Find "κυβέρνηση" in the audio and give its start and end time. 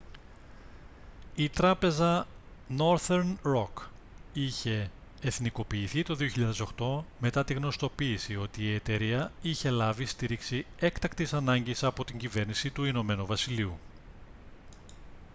12.17-12.69